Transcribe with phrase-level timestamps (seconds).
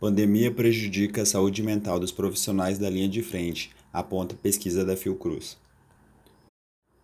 [0.00, 5.58] Pandemia prejudica a saúde mental dos profissionais da linha de frente, aponta pesquisa da Fiocruz.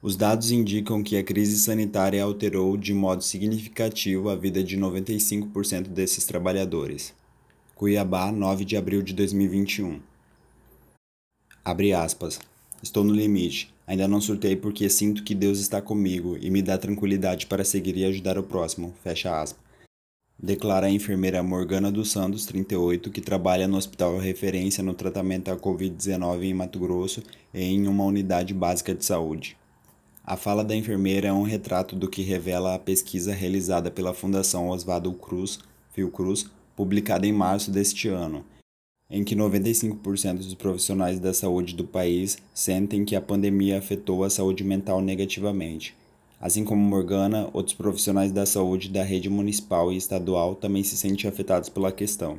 [0.00, 5.88] Os dados indicam que a crise sanitária alterou de modo significativo a vida de 95%
[5.88, 7.12] desses trabalhadores.
[7.74, 9.98] Cuiabá, 9 de abril de 2021.
[11.64, 12.38] Abre aspas.
[12.80, 13.74] Estou no limite.
[13.88, 17.96] Ainda não surtei porque sinto que Deus está comigo e me dá tranquilidade para seguir
[17.96, 18.94] e ajudar o próximo.
[19.02, 19.64] Fecha aspas
[20.42, 25.56] declara a enfermeira Morgana dos Santos, 38, que trabalha no hospital referência no tratamento da
[25.56, 29.56] Covid-19 em Mato Grosso e em uma unidade básica de saúde.
[30.24, 34.68] A fala da enfermeira é um retrato do que revela a pesquisa realizada pela Fundação
[34.68, 35.58] Oswaldo Cruz,
[35.92, 38.44] Fiocruz, publicada em março deste ano,
[39.10, 44.30] em que 95% dos profissionais da saúde do país sentem que a pandemia afetou a
[44.30, 45.94] saúde mental negativamente.
[46.40, 51.28] Assim como Morgana, outros profissionais da saúde da rede municipal e estadual também se sentem
[51.28, 52.38] afetados pela questão.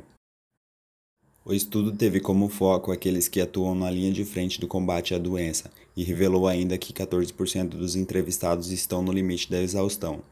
[1.44, 5.18] O estudo teve como foco aqueles que atuam na linha de frente do combate à
[5.18, 10.22] doença e revelou ainda que 14% dos entrevistados estão no limite da exaustão.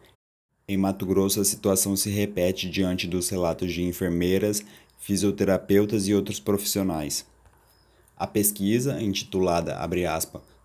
[0.66, 4.64] Em Mato Grosso, a situação se repete diante dos relatos de enfermeiras,
[4.98, 7.24] fisioterapeutas e outros profissionais.
[8.16, 9.76] A pesquisa, intitulada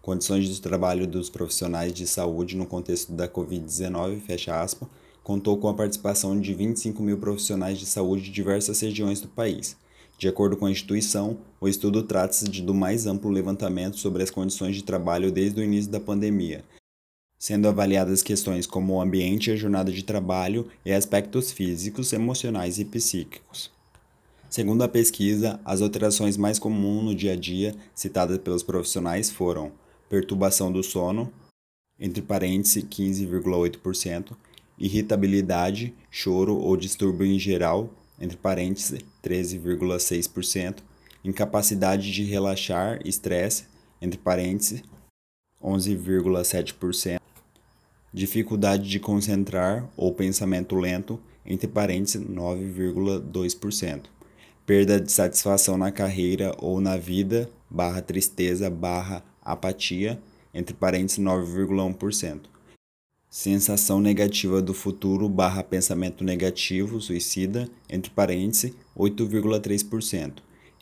[0.10, 4.90] Condições de trabalho dos profissionais de saúde no contexto da Covid-19, fecha aspas,
[5.24, 9.78] contou com a participação de 25 mil profissionais de saúde de diversas regiões do país.
[10.18, 14.76] De acordo com a instituição, o estudo trata-se do mais amplo levantamento sobre as condições
[14.76, 16.66] de trabalho desde o início da pandemia,
[17.38, 22.80] sendo avaliadas questões como o ambiente e a jornada de trabalho e aspectos físicos, emocionais
[22.80, 23.70] e psíquicos.
[24.50, 29.72] Segundo a pesquisa, as alterações mais comuns no dia a dia citadas pelos profissionais foram
[30.10, 31.32] perturbação do sono,
[32.00, 34.36] entre parênteses 15,8%,
[34.78, 40.78] irritabilidade, choro ou distúrbio em geral, entre parênteses 13,6%,
[41.24, 43.66] incapacidade de relaxar, estresse,
[44.02, 44.82] entre parênteses
[45.62, 47.20] 11,7%,
[48.14, 54.04] dificuldade de concentrar ou pensamento lento, entre parênteses 9,2%,
[54.66, 60.22] perda de satisfação na carreira ou na vida, barra tristeza, barra apatia,
[60.54, 62.42] entre parênteses 9,1%.
[63.30, 70.40] Sensação negativa do futuro barra pensamento negativo, suicida, entre parênteses 8,3%.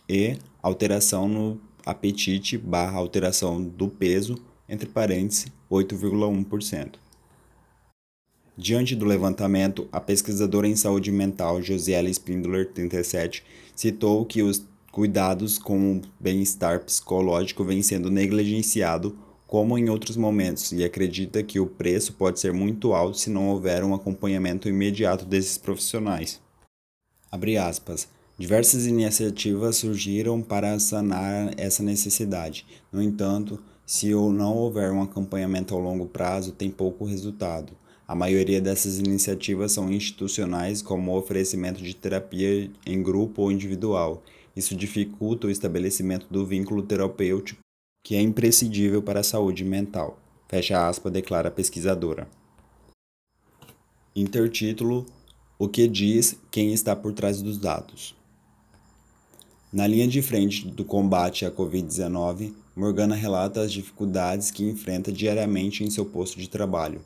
[0.07, 4.37] E alteração no apetite barra alteração do peso,
[4.69, 6.95] entre parênteses 8,1%.
[8.57, 13.43] Diante do levantamento, a pesquisadora em saúde mental Josiela Spindler, 37,
[13.75, 14.65] citou que os
[14.97, 19.15] cuidados com o bem-estar psicológico vem sendo negligenciado
[19.45, 23.47] como em outros momentos e acredita que o preço pode ser muito alto se não
[23.47, 26.41] houver um acompanhamento imediato desses profissionais.
[27.61, 28.07] Aspas,
[28.39, 32.65] Diversas iniciativas surgiram para sanar essa necessidade.
[32.91, 37.71] No entanto, se não houver um acompanhamento ao longo prazo, tem pouco resultado.
[38.07, 44.23] A maioria dessas iniciativas são institucionais, como o oferecimento de terapia em grupo ou individual,
[44.57, 47.61] isso dificulta o estabelecimento do vínculo terapêutico,
[48.03, 50.19] que é imprescindível para a saúde mental.
[50.49, 52.27] Fecha aspas, declara a pesquisadora.
[54.15, 55.05] Intertítulo:
[55.59, 58.15] O que diz quem está por trás dos dados?
[59.71, 65.83] Na linha de frente do combate à Covid-19, Morgana relata as dificuldades que enfrenta diariamente
[65.83, 67.01] em seu posto de trabalho.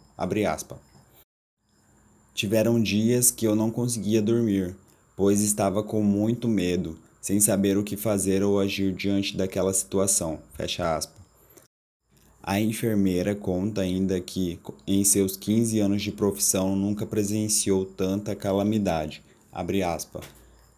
[2.34, 4.74] Tiveram dias que eu não conseguia dormir,
[5.18, 10.40] pois estava com muito medo, sem saber o que fazer ou agir diante daquela situação.
[10.58, 11.22] Fecha aspas.
[12.44, 19.22] A enfermeira conta ainda que, em seus 15 anos de profissão, nunca presenciou tanta calamidade.
[19.52, 20.26] Abre aspas.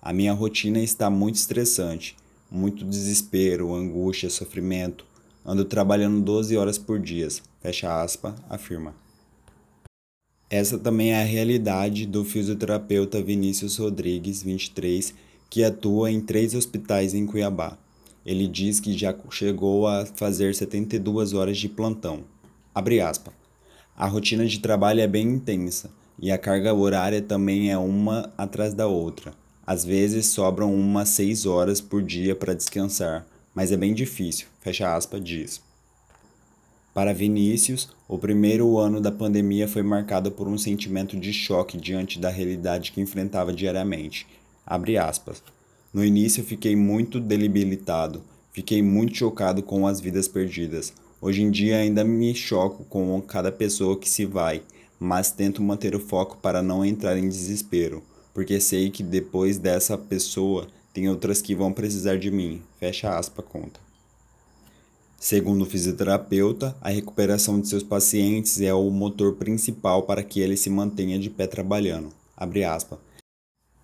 [0.01, 2.17] A minha rotina está muito estressante,
[2.51, 5.05] muito desespero, angústia, sofrimento.
[5.45, 7.29] Ando trabalhando 12 horas por dia.
[7.61, 8.93] Fecha aspas, afirma.
[10.49, 15.13] Essa também é a realidade do fisioterapeuta Vinícius Rodrigues, 23,
[15.53, 17.77] que atua em três hospitais em Cuiabá.
[18.25, 22.23] Ele diz que já chegou a fazer 72 horas de plantão.
[23.95, 28.73] A rotina de trabalho é bem intensa e a carga horária também é uma atrás
[28.73, 29.31] da outra.
[29.63, 33.23] Às vezes sobram umas 6 horas por dia para descansar,
[33.53, 34.47] mas é bem difícil.
[34.59, 35.61] Fecha aspas, diz.
[36.95, 42.17] Para Vinícius, o primeiro ano da pandemia foi marcado por um sentimento de choque diante
[42.17, 44.25] da realidade que enfrentava diariamente
[44.65, 45.44] Abre aspas.
[45.94, 50.94] No início fiquei muito debilitado, fiquei muito chocado com as vidas perdidas.
[51.21, 54.62] Hoje em dia ainda me choco com cada pessoa que se vai,
[55.00, 58.01] mas tento manter o foco para não entrar em desespero,
[58.33, 62.62] porque sei que depois dessa pessoa tem outras que vão precisar de mim.
[62.80, 63.80] Fecha aspas, conta.
[65.19, 70.57] Segundo o fisioterapeuta, a recuperação de seus pacientes é o motor principal para que ele
[70.57, 72.09] se mantenha de pé trabalhando.
[72.36, 73.00] Abre aspas.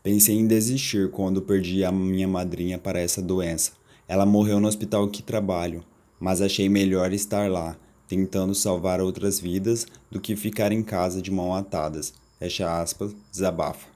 [0.01, 3.73] Pensei em desistir quando perdi a minha madrinha para essa doença.
[4.07, 5.83] Ela morreu no hospital que trabalho,
[6.19, 7.75] mas achei melhor estar lá,
[8.07, 12.13] tentando salvar outras vidas, do que ficar em casa de mão atadas.
[12.39, 13.87] Fecha aspas, desabafa.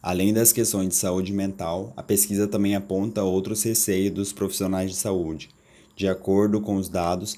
[0.00, 4.96] Além das questões de saúde mental, a pesquisa também aponta outros receios dos profissionais de
[4.96, 5.48] saúde.
[5.96, 7.36] De acordo com os dados,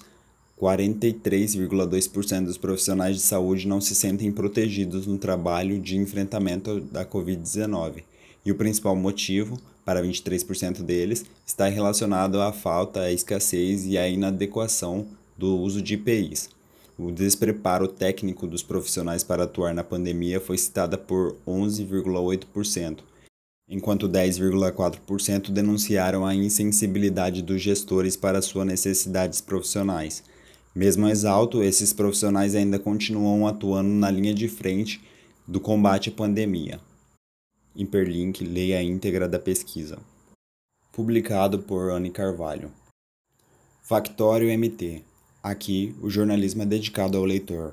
[0.61, 8.03] 43,2% dos profissionais de saúde não se sentem protegidos no trabalho de enfrentamento da Covid-19,
[8.45, 14.09] e o principal motivo, para 23% deles, está relacionado à falta, à escassez e à
[14.09, 15.07] inadequação
[15.37, 16.49] do uso de IPIs.
[16.99, 23.01] O despreparo técnico dos profissionais para atuar na pandemia foi citada por 11,8%,
[23.69, 30.23] enquanto 10,4% denunciaram a insensibilidade dos gestores para suas necessidades profissionais.
[30.77, 35.03] Mesmo exalto, esses profissionais ainda continuam atuando na linha de frente
[35.49, 36.79] do combate à pandemia.
[37.75, 39.99] Hiperlink, leia a íntegra da pesquisa.
[40.93, 42.71] Publicado por Anne Carvalho.
[43.83, 45.03] Factório MT.
[45.43, 47.73] Aqui, o jornalismo é dedicado ao leitor.